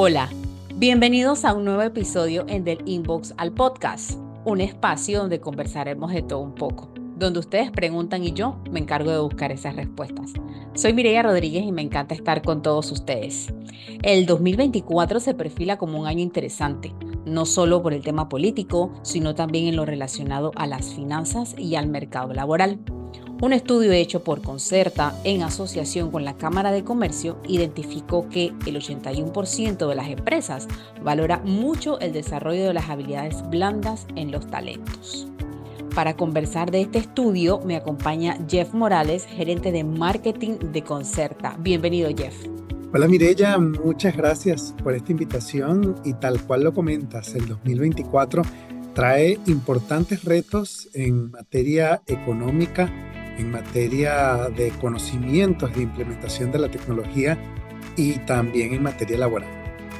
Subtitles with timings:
[0.00, 0.30] Hola,
[0.76, 4.12] bienvenidos a un nuevo episodio en Del Inbox al Podcast,
[4.44, 9.10] un espacio donde conversaremos de todo un poco, donde ustedes preguntan y yo me encargo
[9.10, 10.34] de buscar esas respuestas.
[10.74, 13.52] Soy Mireia Rodríguez y me encanta estar con todos ustedes.
[14.04, 16.94] El 2024 se perfila como un año interesante,
[17.24, 21.74] no solo por el tema político, sino también en lo relacionado a las finanzas y
[21.74, 22.78] al mercado laboral.
[23.40, 28.74] Un estudio hecho por Concerta en asociación con la Cámara de Comercio identificó que el
[28.74, 30.66] 81% de las empresas
[31.04, 35.28] valora mucho el desarrollo de las habilidades blandas en los talentos.
[35.94, 41.56] Para conversar de este estudio me acompaña Jeff Morales, gerente de marketing de Concerta.
[41.60, 42.34] Bienvenido Jeff.
[42.92, 48.42] Hola Mirella, muchas gracias por esta invitación y tal cual lo comentas, el 2024
[48.94, 53.07] trae importantes retos en materia económica
[53.38, 57.38] en materia de conocimientos de implementación de la tecnología
[57.96, 59.48] y también en materia laboral.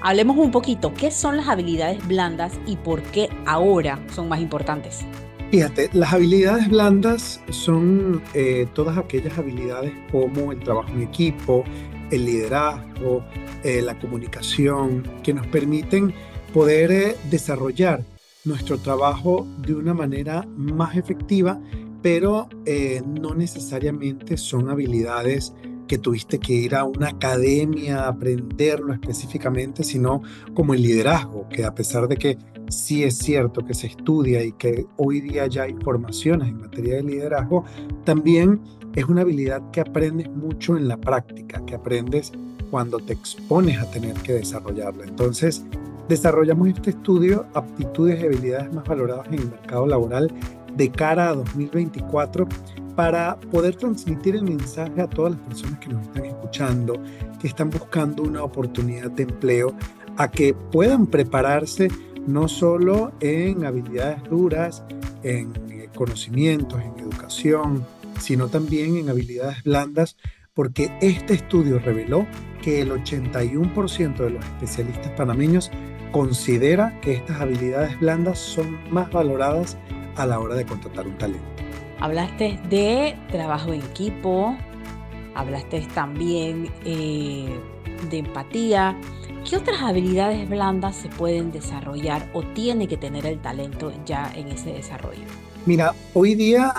[0.01, 5.04] Hablemos un poquito, ¿qué son las habilidades blandas y por qué ahora son más importantes?
[5.51, 11.65] Fíjate, las habilidades blandas son eh, todas aquellas habilidades como el trabajo en equipo,
[12.10, 13.24] el liderazgo,
[13.65, 16.13] eh, la comunicación, que nos permiten
[16.52, 18.02] poder eh, desarrollar
[18.45, 21.59] nuestro trabajo de una manera más efectiva
[22.02, 25.52] pero eh, no necesariamente son habilidades
[25.88, 30.23] que tuviste que ir a una academia a aprenderlo específicamente, sino
[30.54, 32.38] como el liderazgo, que a pesar de que
[32.69, 36.96] sí es cierto que se estudia y que hoy día ya hay formaciones en materia
[36.96, 37.65] de liderazgo,
[38.04, 38.60] también
[38.95, 42.32] es una habilidad que aprendes mucho en la práctica, que aprendes
[42.71, 45.04] cuando te expones a tener que desarrollarla.
[45.04, 45.65] Entonces,
[46.09, 50.32] desarrollamos este estudio, aptitudes y habilidades más valoradas en el mercado laboral,
[50.79, 52.48] de cara a 2024
[52.96, 56.95] para poder transmitir el mensaje a todas las personas que nos están escuchando,
[57.40, 59.74] que están buscando una oportunidad de empleo,
[60.16, 61.88] a que puedan prepararse
[62.26, 64.84] no solo en habilidades duras,
[65.22, 67.84] en eh, conocimientos, en educación,
[68.20, 70.16] sino también en habilidades blandas,
[70.54, 72.26] porque este estudio reveló
[72.62, 75.70] que el 81% de los especialistas panameños
[76.10, 79.76] considera que estas habilidades blandas son más valoradas
[80.18, 81.46] a la hora de contratar un talento.
[82.00, 84.56] Hablaste de trabajo en equipo,
[85.34, 87.58] hablaste también eh,
[88.10, 88.96] de empatía.
[89.48, 94.48] ¿Qué otras habilidades blandas se pueden desarrollar o tiene que tener el talento ya en
[94.48, 95.24] ese desarrollo?
[95.66, 96.72] Mira, hoy día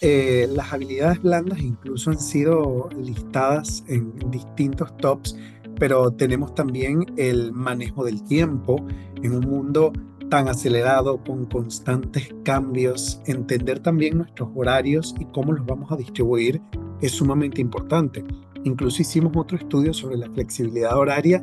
[0.00, 5.36] eh, las habilidades blandas incluso han sido listadas en distintos tops,
[5.78, 8.84] pero tenemos también el manejo del tiempo
[9.22, 9.92] en un mundo
[10.34, 16.60] tan acelerado, con constantes cambios, entender también nuestros horarios y cómo los vamos a distribuir
[17.00, 18.24] es sumamente importante.
[18.64, 21.40] Incluso hicimos otro estudio sobre la flexibilidad horaria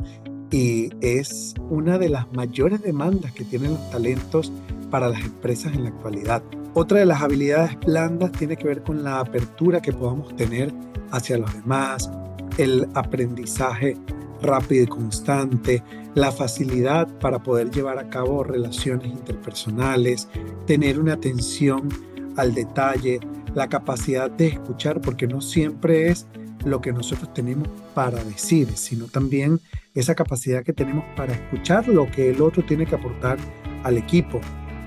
[0.52, 4.52] y es una de las mayores demandas que tienen los talentos
[4.90, 6.44] para las empresas en la actualidad.
[6.74, 10.74] Otra de las habilidades blandas tiene que ver con la apertura que podamos tener
[11.12, 12.12] hacia los demás,
[12.58, 13.96] el aprendizaje
[14.42, 15.84] rápido y constante,
[16.16, 20.28] la facilidad para poder llevar a cabo relaciones interpersonales,
[20.66, 21.90] tener una atención
[22.38, 23.20] al detalle,
[23.54, 26.28] la capacidad de escuchar, porque no siempre es
[26.66, 29.60] lo que nosotros tenemos para decir, sino también
[29.96, 33.38] esa capacidad que tenemos para escuchar lo que el otro tiene que aportar
[33.84, 34.40] al equipo.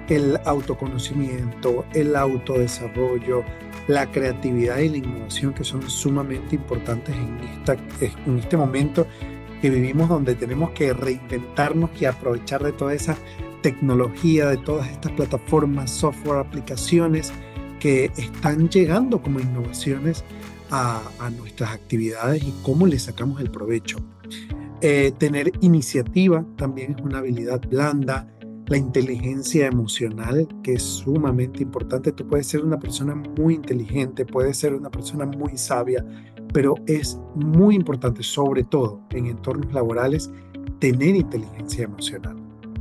[0.08, 3.42] El autoconocimiento, el autodesarrollo,
[3.88, 7.76] la creatividad y la innovación que son sumamente importantes en, esta,
[8.26, 9.06] en este momento
[9.64, 13.16] que vivimos donde tenemos que reinventarnos y aprovechar de toda esa
[13.62, 17.32] tecnología, de todas estas plataformas, software, aplicaciones
[17.80, 20.22] que están llegando como innovaciones
[20.70, 21.00] a,
[21.38, 23.96] nuestras actividades y cómo le sacamos el provecho.
[24.82, 28.28] Eh, tener iniciativa también es una habilidad blanda,
[28.66, 32.12] la inteligencia emocional, que es sumamente importante.
[32.12, 36.04] Tú puedes ser una persona muy inteligente, puedes ser una persona muy sabia,
[36.54, 40.30] pero es muy importante, sobre todo en entornos laborales,
[40.78, 42.36] tener inteligencia emocional.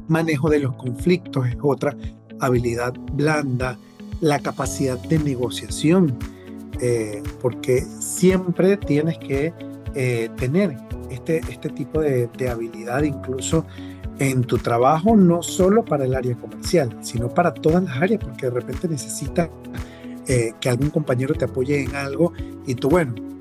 [0.08, 1.98] Manejo de los conflictos es otra
[2.40, 3.80] habilidad blanda,
[4.22, 6.16] la capacidad de negociación,
[6.82, 9.52] eh, porque siempre tienes que
[9.96, 10.78] eh, tener
[11.10, 13.66] este, este tipo de, habilidad incluso
[14.20, 18.46] en tu trabajo, no solo para el área comercial, sino para todas las áreas, porque
[18.46, 19.50] de repente necesitas
[20.28, 22.34] eh, que algún compañero te apoye en algo
[22.68, 23.33] y tú, bueno,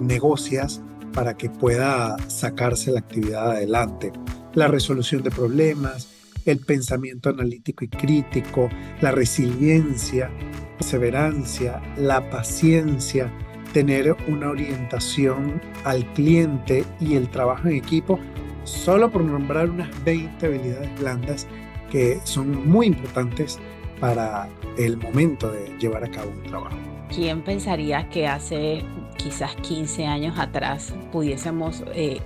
[0.00, 4.12] negocias para que pueda sacarse la actividad adelante.
[4.54, 6.08] La resolución de problemas,
[6.44, 8.68] el pensamiento analítico y crítico,
[9.00, 10.30] la resiliencia,
[10.78, 13.32] perseverancia, la paciencia,
[13.72, 18.18] tener una orientación al cliente y el trabajo en equipo
[18.64, 21.46] solo por nombrar unas 20 habilidades blandas
[21.90, 23.58] que son muy importantes
[24.00, 26.76] para el momento de llevar a cabo un trabajo.
[27.14, 28.84] ¿Quién pensaría que hace
[29.18, 32.20] quizás 15 años atrás pudiésemos eh,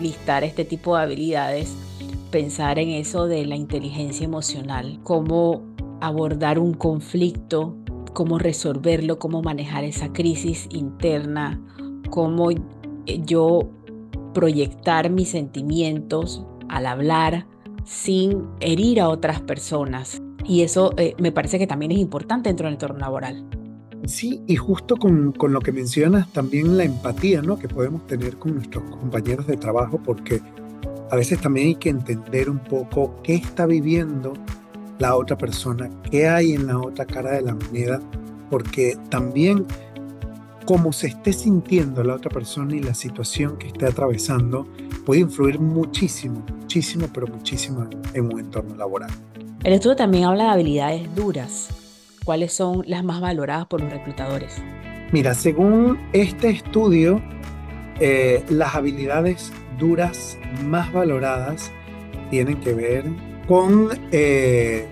[0.00, 1.74] listar este tipo de habilidades,
[2.30, 5.62] pensar en eso de la inteligencia emocional, cómo
[6.00, 7.74] abordar un conflicto,
[8.12, 11.60] cómo resolverlo, cómo manejar esa crisis interna,
[12.10, 12.56] cómo eh,
[13.24, 13.70] yo
[14.32, 17.46] proyectar mis sentimientos al hablar
[17.84, 20.22] sin herir a otras personas.
[20.44, 23.55] Y eso eh, me parece que también es importante dentro del entorno laboral.
[24.04, 27.58] Sí, y justo con, con, lo que mencionas, también la empatía ¿no?
[27.58, 30.40] que podemos tener con nuestros compañeros de trabajo, porque
[31.10, 34.34] a veces también hay que entender un poco qué está viviendo
[34.98, 38.00] la otra persona, qué hay en la otra cara de la moneda,
[38.50, 39.66] porque también
[40.64, 44.66] cómo se esté sintiendo la otra persona y la situación que esté atravesando
[45.04, 49.10] puede influir muchísimo, muchísimo, pero muchísimo en un entorno laboral.
[49.62, 51.68] El estudio también habla de habilidades duras.
[52.26, 54.60] ¿Cuáles son las más valoradas por los reclutadores?
[55.12, 57.22] Mira, según este estudio,
[58.00, 61.70] eh, las habilidades duras más valoradas
[62.28, 63.04] tienen que ver
[63.46, 64.88] con eh,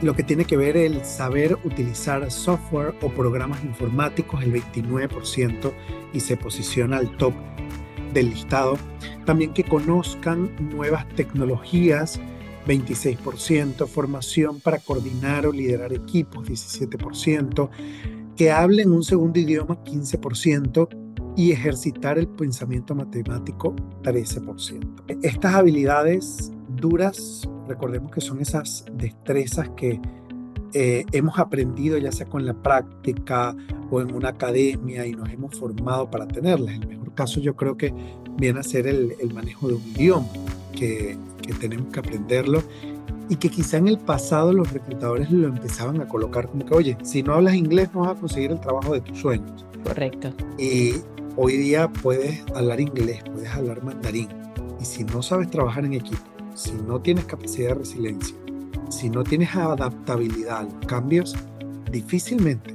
[0.00, 5.70] lo que tiene que ver el saber utilizar software o programas informáticos, el 29%,
[6.14, 7.34] y se posiciona al top
[8.14, 8.78] del listado.
[9.26, 12.18] También que conozcan nuevas tecnologías,
[12.68, 17.70] 26%, formación para coordinar o liderar equipos, 17%,
[18.36, 20.88] que hablen un segundo idioma, 15%,
[21.36, 25.04] y ejercitar el pensamiento matemático, 13%.
[25.22, 30.00] Estas habilidades duras Recordemos que son esas destrezas que
[30.72, 33.54] eh, hemos aprendido ya sea con la práctica
[33.90, 36.74] o en una academia y nos hemos formado para tenerlas.
[36.74, 37.94] El mejor caso yo creo que
[38.38, 40.28] viene a ser el, manejo de un idioma,
[40.72, 41.16] que,
[41.48, 42.62] que, tenemos que aprenderlo
[43.28, 46.98] y que quizá en el pasado los reclutadores lo empezaban a colocar como que, oye,
[47.02, 49.64] si no hablas inglés no vas a conseguir el trabajo de tus sueños.
[49.84, 50.32] Correcto.
[50.58, 50.94] Y
[51.36, 54.28] hoy día puedes hablar inglés, puedes hablar mandarín.
[54.80, 56.22] Y si no sabes trabajar en equipo,
[56.54, 58.36] si no tienes capacidad de resiliencia,
[58.90, 61.36] si no tienes adaptabilidad a los cambios,
[61.90, 62.74] difícilmente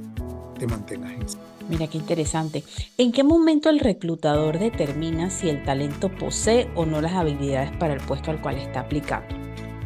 [0.58, 1.38] te mantengas en eso.
[1.68, 2.62] Mira qué interesante.
[2.98, 7.94] ¿En qué momento el reclutador determina si el talento posee o no las habilidades para
[7.94, 9.34] el puesto al cual está aplicando?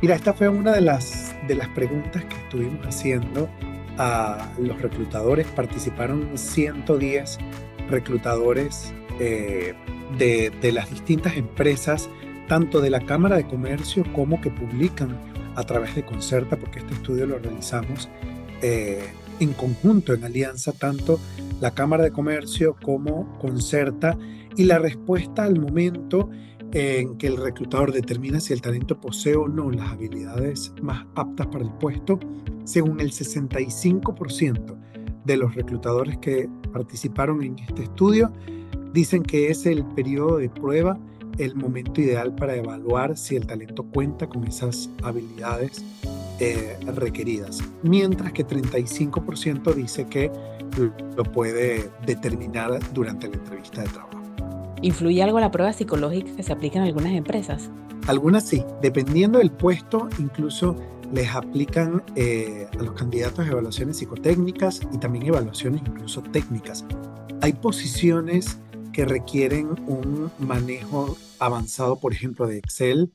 [0.02, 3.48] Mira, esta fue una de las, de las preguntas que estuvimos haciendo
[3.96, 5.46] a los reclutadores.
[5.48, 7.38] Participaron 110
[7.88, 9.74] reclutadores eh,
[10.18, 12.08] de, de las distintas empresas
[12.48, 15.16] tanto de la Cámara de Comercio como que publican
[15.54, 18.08] a través de Concerta, porque este estudio lo realizamos
[18.62, 19.08] eh,
[19.40, 21.18] en conjunto, en alianza, tanto
[21.60, 24.16] la Cámara de Comercio como Concerta,
[24.56, 26.30] y la respuesta al momento
[26.72, 31.46] en que el reclutador determina si el talento posee o no las habilidades más aptas
[31.46, 32.18] para el puesto,
[32.64, 34.76] según el 65%
[35.24, 38.32] de los reclutadores que participaron en este estudio,
[38.92, 40.98] dicen que es el periodo de prueba
[41.38, 45.84] el momento ideal para evaluar si el talento cuenta con esas habilidades
[46.40, 50.30] eh, requeridas, mientras que 35% dice que
[51.16, 54.18] lo puede determinar durante la entrevista de trabajo.
[54.82, 57.70] ¿Influye algo la prueba psicológica que se aplica en algunas empresas?
[58.06, 60.76] Algunas sí, dependiendo del puesto, incluso
[61.12, 66.84] les aplican eh, a los candidatos evaluaciones psicotécnicas y también evaluaciones incluso técnicas.
[67.40, 68.58] Hay posiciones
[68.92, 73.12] que requieren un manejo avanzado, por ejemplo, de Excel.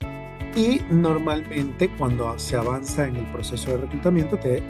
[0.56, 4.62] Y normalmente cuando se avanza en el proceso de reclutamiento te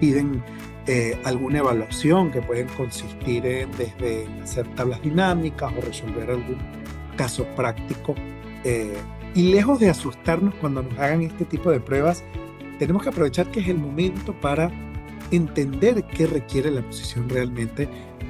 [0.00, 0.42] piden
[0.86, 6.58] eh, alguna evaluación que pueden consistir en desde hacer tablas dinámicas o resolver algún
[7.16, 8.14] caso práctico.
[8.64, 8.96] Eh,
[9.34, 12.24] y lejos de asustarnos cuando nos hagan este tipo de pruebas,
[12.78, 14.70] tenemos que aprovechar que es el momento para
[15.30, 17.88] entender qué requiere la posición realmente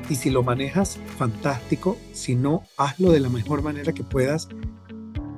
[0.08, 1.96] y si lo manejas, fantástico.
[2.12, 4.48] Si no, hazlo de la mejor manera que puedas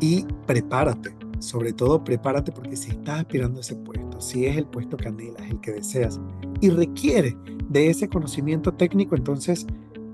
[0.01, 1.20] y prepárate.
[1.41, 5.09] Sobre todo, prepárate porque si estás aspirando a ese puesto, si es el puesto que
[5.09, 6.21] anhelas, el que deseas
[6.61, 7.37] y requiere
[7.69, 9.67] de ese conocimiento técnico, entonces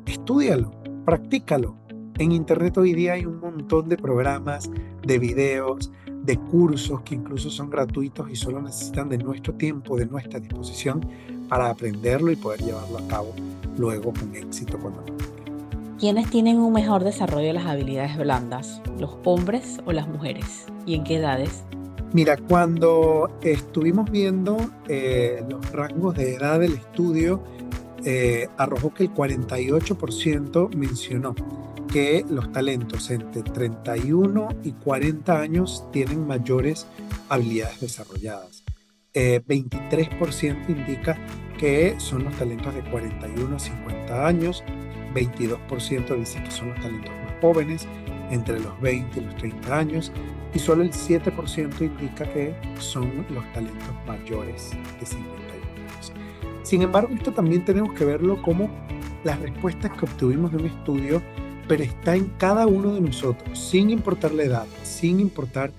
[0.06, 0.70] estudialo,
[1.04, 1.76] practícalo.
[2.18, 4.70] En Internet hoy día hay un montón de programas,
[5.04, 5.92] de videos,
[6.22, 11.06] de cursos que incluso son gratuitos y solo necesitan de nuestro tiempo, de nuestra disposición
[11.48, 13.34] para aprenderlo y poder llevarlo a cabo
[13.76, 15.04] luego con éxito cuando
[15.98, 18.82] ¿Quiénes tienen un mejor desarrollo de las habilidades blandas?
[18.98, 20.66] ¿Los hombres o las mujeres?
[20.84, 21.64] ¿Y en qué edades?
[22.12, 27.42] Mira, cuando estuvimos viendo eh, los rangos de edad del estudio,
[28.04, 31.34] eh, arrojó que el 48% mencionó
[31.90, 36.86] que los talentos entre 31 y 40 años tienen mayores
[37.30, 38.64] habilidades desarrolladas.
[39.14, 41.18] 23% eh, indica
[41.58, 44.62] que son los talentos de 41 a 50 años,
[45.16, 47.86] 22% dice que son los talentos más jóvenes,
[48.30, 50.12] entre los 20 y los 30 años,
[50.54, 54.70] y solo el 7% indica que son los talentos mayores
[55.00, 55.22] de 51
[55.92, 56.12] años.
[56.62, 58.70] Sin embargo, esto también tenemos que verlo como
[59.24, 61.22] las respuestas que obtuvimos de un estudio,
[61.68, 65.72] pero está en cada uno de nosotros, sin importar la edad, sin importar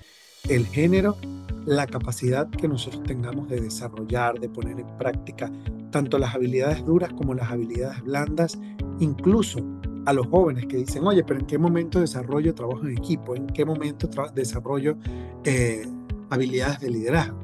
[0.48, 1.16] el género,
[1.64, 5.50] la capacidad que nosotros tengamos de desarrollar, de poner en práctica
[5.90, 8.58] tanto las habilidades duras como las habilidades blandas,
[9.00, 9.60] incluso
[10.06, 13.36] a los jóvenes que dicen, oye, pero ¿en qué momento desarrollo trabajo en equipo?
[13.36, 14.96] ¿En qué momento desarrollo
[15.44, 15.86] eh,
[16.30, 17.38] habilidades de liderazgo?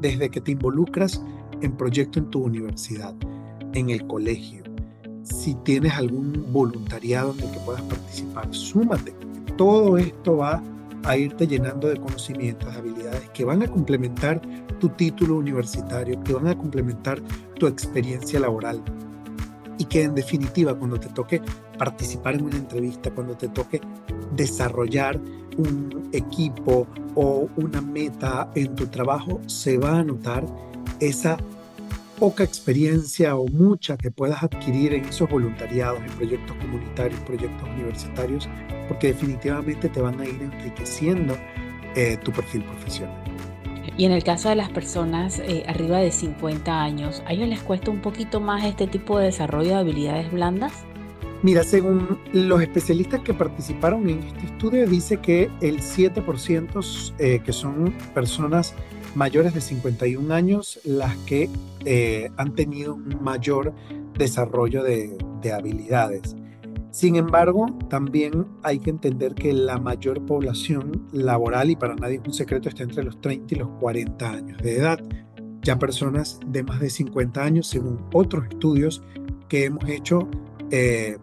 [0.00, 1.20] Desde que te involucras
[1.60, 3.14] en proyecto en tu universidad,
[3.74, 4.62] en el colegio,
[5.24, 9.12] si tienes algún voluntariado en el que puedas participar, súmate.
[9.56, 10.62] Todo esto va
[11.04, 14.40] a irte llenando de conocimientos, habilidades que van a complementar
[14.78, 17.20] tu título universitario, que van a complementar
[17.58, 18.82] tu experiencia laboral
[19.78, 21.40] y que en definitiva cuando te toque
[21.78, 23.80] participar en una entrevista, cuando te toque
[24.34, 25.18] desarrollar
[25.56, 30.44] un equipo o una meta en tu trabajo, se va a notar
[31.00, 31.36] esa
[32.18, 38.48] poca experiencia o mucha que puedas adquirir en esos voluntariados, en proyectos comunitarios, proyectos universitarios,
[38.88, 41.36] porque definitivamente te van a ir enriqueciendo
[41.94, 43.27] eh, tu perfil profesional.
[43.96, 47.60] Y en el caso de las personas eh, arriba de 50 años, ¿a ellos les
[47.60, 50.72] cuesta un poquito más este tipo de desarrollo de habilidades blandas?
[51.42, 57.52] Mira, según los especialistas que participaron en este estudio, dice que el 7% eh, que
[57.52, 58.74] son personas
[59.14, 61.48] mayores de 51 años las que
[61.84, 63.72] eh, han tenido un mayor
[64.14, 66.34] desarrollo de, de habilidades.
[66.90, 72.26] Sin embargo, también hay que entender que la mayor población laboral, y para nadie es
[72.26, 74.98] un secreto, está entre los 30 y los 40 años de edad.
[75.62, 79.02] Ya personas de más de 50 años, según otros estudios
[79.48, 80.28] que hemos hecho,
[80.70, 81.18] eh,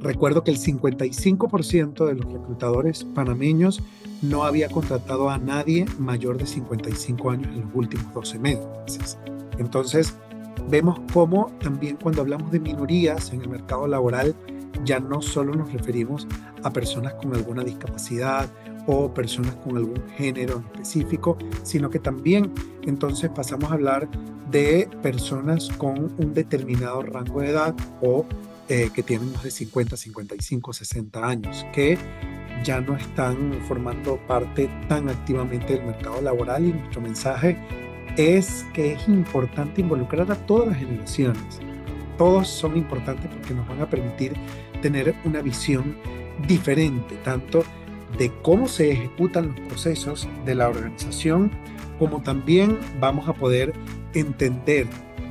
[0.00, 3.82] recuerdo que el 55% de los reclutadores panameños
[4.22, 9.18] no había contratado a nadie mayor de 55 años en los últimos 12 meses.
[9.58, 10.16] Entonces,
[10.68, 14.34] vemos cómo también cuando hablamos de minorías en el mercado laboral,
[14.84, 16.26] ya no solo nos referimos
[16.62, 18.50] a personas con alguna discapacidad
[18.86, 24.08] o personas con algún género específico, sino que también entonces pasamos a hablar
[24.50, 28.26] de personas con un determinado rango de edad o
[28.68, 31.98] eh, que tienen más de 50, 55, 60 años, que
[32.64, 37.58] ya no están formando parte tan activamente del mercado laboral y nuestro mensaje
[38.16, 41.60] es que es importante involucrar a todas las generaciones.
[42.18, 44.34] Todos son importantes porque nos van a permitir
[44.82, 45.96] tener una visión
[46.46, 47.64] diferente, tanto
[48.18, 51.50] de cómo se ejecutan los procesos de la organización,
[51.98, 53.72] como también vamos a poder
[54.12, 54.86] entender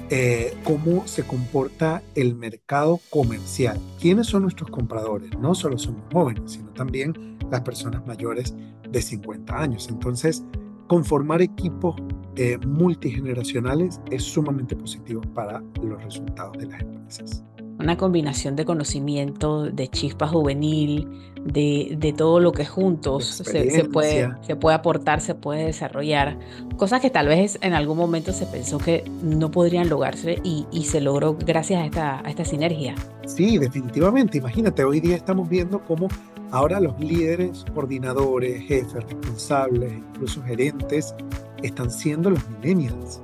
[0.10, 3.80] eh, cómo se comporta el mercado comercial.
[4.00, 5.38] ¿Quiénes son nuestros compradores?
[5.38, 8.56] No solo son los jóvenes, sino también las personas mayores
[8.90, 9.88] de 50 años.
[9.90, 10.44] Entonces,
[10.88, 11.96] conformar equipos
[12.36, 17.44] eh, multigeneracionales es sumamente positivo para los resultados de las empresas
[17.82, 21.08] una combinación de conocimiento, de chispa juvenil,
[21.44, 23.44] de, de todo lo que juntos se,
[23.86, 26.38] puede, se puede aportar, se puede desarrollar.
[26.78, 30.84] Cosas que tal vez en algún momento se pensó que no podrían lograrse y, y
[30.84, 32.96] se logró gracias a esta, a esta sinergia.
[33.26, 34.38] Sí, definitivamente.
[34.38, 36.08] Imagínate, hoy día estamos viendo cómo
[36.52, 41.16] ahora los líderes, coordinadores, jefes, responsables, incluso gerentes,
[41.64, 43.22] están siendo los millennials.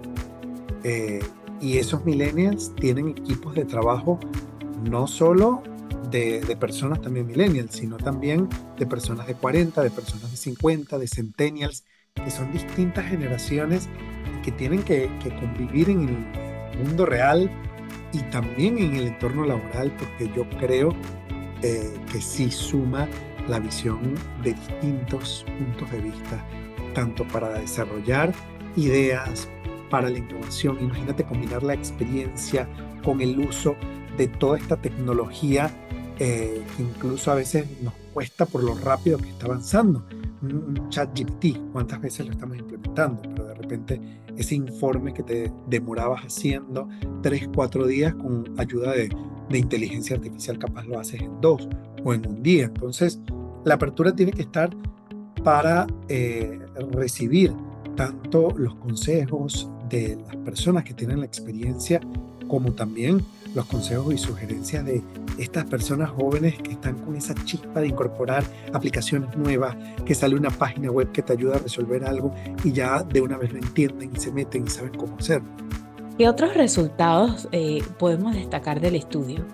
[0.83, 1.19] Eh,
[1.61, 4.19] y esos millennials tienen equipos de trabajo
[4.83, 5.63] no solo
[6.09, 8.47] de, personas también millennials, sino también
[8.77, 11.83] de personas de 40, de personas de 50, de centennials,
[12.13, 13.89] que son distintas generaciones
[14.43, 15.09] que tienen que,
[15.39, 17.51] convivir en el mundo real
[18.13, 20.95] y también en el entorno laboral, porque yo creo
[21.61, 23.07] eh, que sí suma
[23.47, 26.45] la visión de distintos puntos de vista,
[26.93, 28.33] tanto para desarrollar
[28.75, 29.49] ideas,
[29.89, 30.77] para la innovación.
[30.81, 32.67] Imagínate combinar la experiencia
[33.03, 33.75] con el uso
[34.17, 35.71] de toda esta tecnología
[36.19, 40.03] eh, incluso a veces nos cuesta por lo rápido que está avanzando.
[40.41, 43.21] Un, chat GPT, ¿cuántas veces lo estamos implementando?
[43.21, 44.01] Pero de repente
[44.35, 46.87] ese informe que te demorabas haciendo
[47.21, 49.09] tres, cuatro días con ayuda de,
[49.49, 51.67] de inteligencia artificial, capaz lo haces en dos
[52.03, 52.65] o en un día.
[52.65, 53.19] Entonces,
[53.65, 54.69] la apertura tiene que estar
[55.43, 56.59] para eh,
[56.91, 57.53] recibir
[57.95, 62.01] tanto los consejos de las personas que tienen la experiencia
[62.47, 63.21] como también
[63.53, 65.01] los consejos y sugerencias de
[65.37, 69.75] estas personas jóvenes que están con esa chispa de incorporar aplicaciones nuevas,
[70.05, 73.37] que sale una página web que te ayuda a resolver algo y ya de una
[73.37, 75.49] vez lo entienden y se meten y saben cómo hacerlo.
[76.17, 79.45] ¿Qué otros resultados eh, podemos destacar del estudio?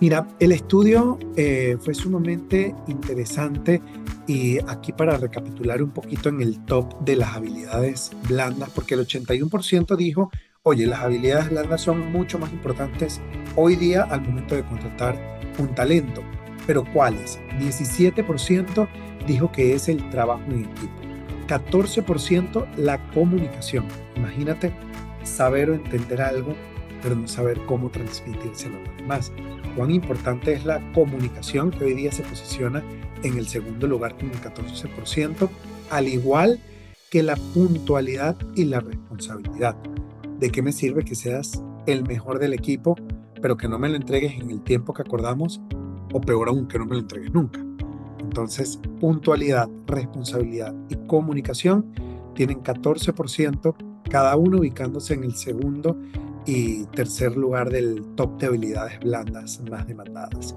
[0.00, 3.82] Mira, el estudio eh, fue sumamente interesante
[4.28, 9.00] y aquí para recapitular un poquito en el top de las habilidades blandas, porque el
[9.00, 10.30] 81% dijo,
[10.62, 13.20] oye, las habilidades blandas son mucho más importantes
[13.56, 16.22] hoy día al momento de contratar un talento.
[16.64, 17.40] Pero ¿cuáles?
[17.58, 18.88] 17%
[19.26, 20.94] dijo que es el trabajo en equipo.
[21.48, 23.86] 14% la comunicación.
[24.14, 24.72] Imagínate
[25.24, 26.54] saber o entender algo,
[27.02, 29.32] pero no saber cómo transmitírselo a los demás.
[29.78, 32.82] Cuán importante es la comunicación que hoy día se posiciona
[33.22, 35.48] en el segundo lugar con el 14%,
[35.90, 36.58] al igual
[37.12, 39.76] que la puntualidad y la responsabilidad.
[40.40, 42.96] ¿De qué me sirve que seas el mejor del equipo,
[43.40, 45.60] pero que no me lo entregues en el tiempo que acordamos?
[46.12, 47.64] O peor aún, que no me lo entregues nunca.
[48.18, 51.94] Entonces, puntualidad, responsabilidad y comunicación
[52.34, 53.76] tienen 14%,
[54.10, 55.96] cada uno ubicándose en el segundo
[56.48, 60.56] y tercer lugar del top de habilidades blandas más demandadas.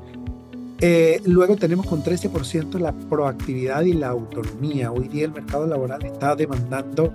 [0.79, 4.91] Eh, luego tenemos con 13% la proactividad y la autonomía.
[4.91, 7.13] Hoy día el mercado laboral está demandando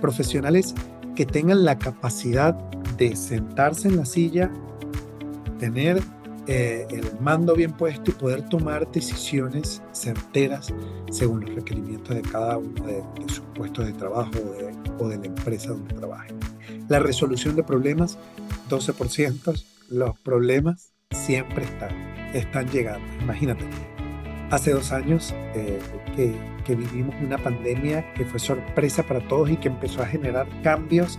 [0.00, 0.72] profesionales
[1.16, 2.54] que tengan la capacidad
[2.96, 4.52] de sentarse en la silla,
[5.58, 6.00] tener
[6.46, 10.72] eh, el mando bien puesto y poder tomar decisiones certeras
[11.10, 14.30] según los requerimientos de cada uno de, sus puestos de trabajo
[15.00, 16.45] o de la empresa donde trabajen.
[16.88, 18.18] La resolución de problemas,
[18.70, 19.64] 12%.
[19.90, 21.90] Los problemas siempre están,
[22.34, 23.06] están llegando.
[23.20, 23.64] Imagínate,
[24.50, 25.80] hace dos años eh,
[26.14, 30.46] que, que, vivimos una pandemia que fue sorpresa para todos y que empezó a generar
[30.62, 31.18] cambios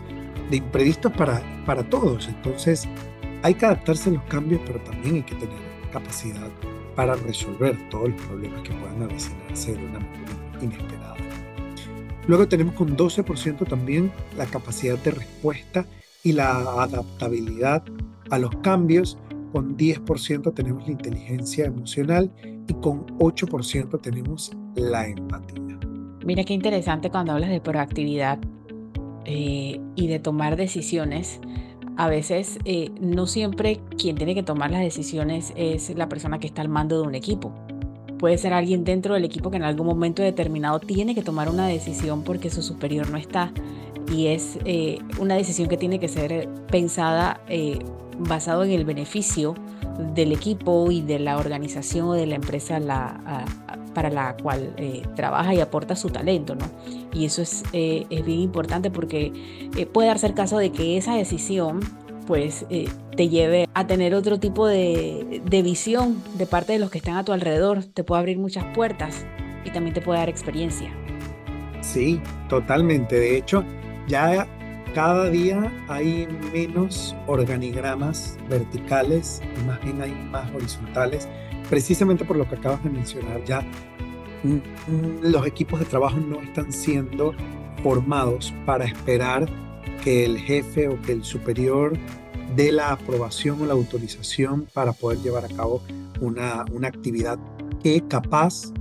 [0.49, 2.27] de imprevistos para, para todos.
[2.27, 2.87] Entonces,
[3.43, 5.57] hay que adaptarse a los cambios, pero también hay que tener
[5.91, 6.49] capacidad
[6.95, 10.31] para resolver todos los problemas que puedan avecinarse de una manera
[10.61, 10.96] inesperada.
[12.27, 15.85] Luego tenemos con 12% también la capacidad de respuesta
[16.23, 17.83] y la adaptabilidad
[18.29, 19.17] a los cambios.
[19.53, 22.29] Con 10% tenemos la inteligencia emocional
[22.67, 25.79] y con 8% tenemos la empatía.
[26.25, 28.39] Mira qué interesante cuando hablas de proactividad
[29.23, 31.39] eh, y de tomar decisiones.
[31.95, 36.47] A veces eh, no siempre quien tiene que tomar las decisiones es la persona que
[36.47, 37.53] está al mando de un equipo
[38.19, 41.67] Puede ser alguien dentro del equipo que en algún momento determinado tiene que tomar una
[41.67, 43.51] decisión porque su superior no está.
[44.11, 47.79] Y es eh, una decisión que tiene que ser pensada eh,
[48.17, 49.53] basado en el beneficio
[50.15, 52.79] del equipo y de la organización o de la empresa
[53.93, 56.55] para la cual eh, trabaja y aporta su talento.
[56.55, 56.65] ¿no?
[57.13, 59.31] Y eso es, es bien importante porque
[59.91, 61.81] puede darse el caso de que esa decisión
[62.27, 66.99] pues eh, te lleve a tener otro tipo de, visión de parte de los que
[66.99, 67.85] están a tu alrededor.
[67.85, 69.25] Te puede abrir muchas puertas
[69.65, 70.93] y también te puede dar experiencia.
[71.81, 73.17] Sí, totalmente.
[73.17, 73.63] De hecho,
[74.07, 74.45] ya
[74.93, 81.27] cada día hay menos organigramas verticales más bien hay más horizontales,
[81.69, 83.43] precisamente por lo que acabas de mencionar.
[83.45, 83.61] Ya
[84.43, 87.33] mm, mm, los equipos de trabajo no están siendo
[87.83, 89.47] formados para esperar
[90.03, 91.97] que el jefe o que el superior
[92.55, 95.81] dé la aprobación o la autorización para poder llevar a cabo
[96.21, 97.39] una, una actividad
[97.83, 98.71] que capaz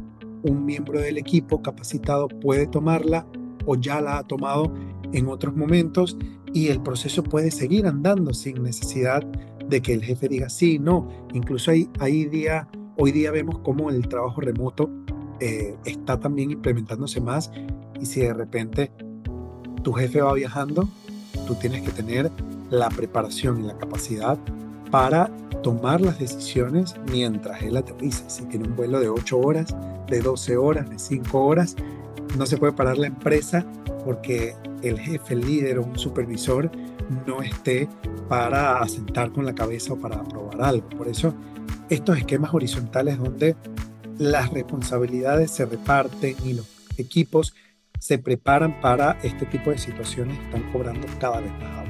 [0.42, 3.26] un miembro del equipo capacitado puede tomarla
[3.66, 4.72] o ya la ha tomado
[5.12, 6.16] en otros momentos
[6.52, 9.22] y el proceso puede seguir andando sin necesidad
[9.68, 11.08] de que el jefe diga sí, no.
[11.34, 14.90] Incluso hay, hay día, hoy día vemos cómo el trabajo remoto
[15.40, 17.50] eh, está también implementándose más
[18.00, 18.90] y si de repente
[19.82, 20.88] tu jefe va viajando,
[21.46, 22.30] tú tienes que tener
[22.70, 24.38] la preparación y la capacidad
[24.90, 25.30] para
[25.62, 28.28] tomar las decisiones mientras él aterriza.
[28.28, 29.74] Si tiene un vuelo de 8 horas,
[30.08, 31.76] de 12 horas, de 5 horas,
[32.36, 33.64] no se puede parar la empresa
[34.04, 36.70] porque el jefe, líder o un supervisor
[37.26, 37.88] no esté
[38.28, 40.88] para asentar con la cabeza o para aprobar algo.
[40.90, 41.34] Por eso,
[41.88, 43.56] estos esquemas horizontales donde
[44.18, 47.54] las responsabilidades se reparten y los equipos
[47.98, 51.86] se preparan para este tipo de situaciones están cobrando cada vez más agua.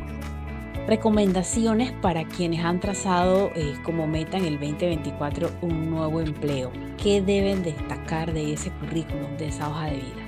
[0.86, 6.70] Recomendaciones para quienes han trazado eh, como meta en el 2024 un nuevo empleo.
[7.02, 10.26] ¿Qué deben destacar de ese currículum, de esa hoja de vida?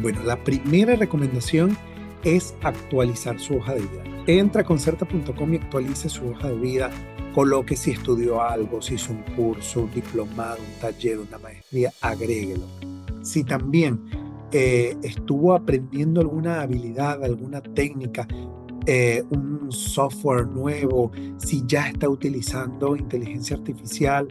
[0.00, 1.76] Bueno, la primera recomendación
[2.22, 4.04] es actualizar su hoja de vida.
[4.28, 6.90] Entra a concerta.com y actualice su hoja de vida.
[7.34, 12.66] Coloque si estudió algo, si hizo un curso, un diplomado, un taller, una maestría, agréguelo.
[13.22, 14.00] Si también
[14.52, 18.26] eh, estuvo aprendiendo alguna habilidad, alguna técnica,
[18.86, 24.28] eh, un software nuevo, si ya está utilizando inteligencia artificial,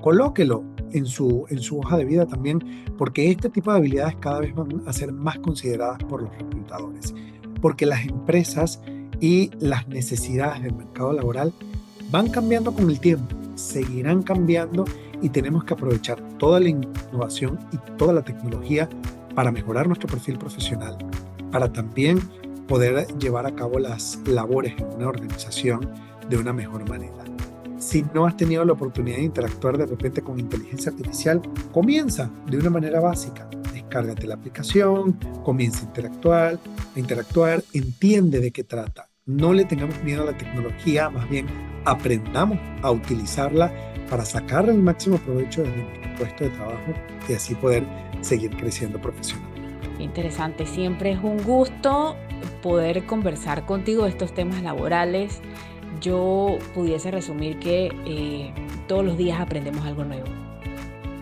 [0.00, 2.60] colóquelo en su, en su hoja de vida también,
[2.98, 7.14] porque este tipo de habilidades cada vez van a ser más consideradas por los reclutadores,
[7.60, 8.80] porque las empresas
[9.20, 11.52] y las necesidades del mercado laboral
[12.10, 14.84] van cambiando con el tiempo, seguirán cambiando
[15.22, 18.88] y tenemos que aprovechar toda la innovación y toda la tecnología
[19.34, 20.96] para mejorar nuestro perfil profesional,
[21.50, 22.20] para también
[22.66, 25.90] poder llevar a cabo las labores en una organización
[26.28, 27.24] de una mejor manera.
[27.78, 31.40] Si no has tenido la oportunidad de interactuar de repente con inteligencia artificial,
[31.72, 33.48] comienza de una manera básica.
[33.72, 36.58] Descárgate la aplicación, comienza a interactuar,
[36.94, 39.09] a interactuar, entiende de qué trata.
[39.26, 41.46] No le tengamos miedo a la tecnología, más bien
[41.84, 43.72] aprendamos a utilizarla
[44.08, 46.94] para sacar el máximo provecho de nuestro puesto de trabajo
[47.28, 47.84] y así poder
[48.22, 50.02] seguir creciendo profesionalmente.
[50.02, 52.16] Interesante, siempre es un gusto
[52.62, 55.42] poder conversar contigo de estos temas laborales.
[56.00, 58.54] Yo pudiese resumir que eh,
[58.88, 60.39] todos los días aprendemos algo nuevo.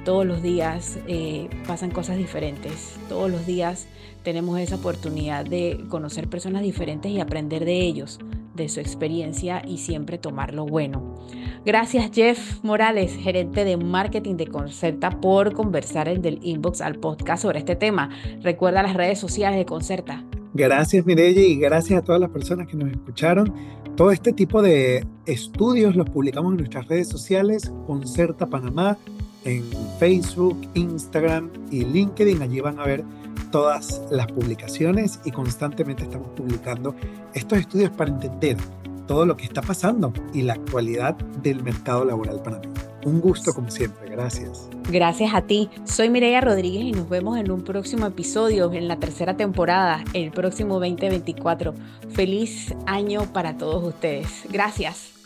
[0.09, 2.97] Todos los días eh, pasan cosas diferentes.
[3.11, 3.89] Todos los días
[4.23, 8.19] tenemos esa oportunidad de conocer personas diferentes y aprender de ellos,
[8.55, 11.15] de su experiencia y siempre tomar lo bueno.
[11.67, 17.43] Gracias Jeff Morales, gerente de marketing de Concerta, por conversar en del inbox al podcast
[17.43, 18.09] sobre este tema.
[18.41, 20.25] Recuerda las redes sociales de Concerta.
[20.55, 23.53] Gracias Mireille y gracias a todas las personas que nos escucharon.
[23.95, 28.97] Todo este tipo de estudios los publicamos en nuestras redes sociales, Concerta Panamá,
[29.45, 29.65] en
[29.99, 32.43] Facebook, Instagram y LinkedIn.
[32.43, 33.05] Allí van a ver
[33.51, 36.95] todas las publicaciones y constantemente estamos publicando
[37.35, 38.57] estos estudios para entender
[39.07, 42.75] todo lo que está pasando y la actualidad del mercado laboral panameño.
[43.05, 44.69] Un gusto como siempre, gracias.
[44.91, 45.71] Gracias a ti.
[45.85, 50.31] Soy Mireya Rodríguez y nos vemos en un próximo episodio, en la tercera temporada, el
[50.31, 51.75] próximo 2024.
[52.11, 54.45] Feliz año para todos ustedes.
[54.51, 55.18] Gracias.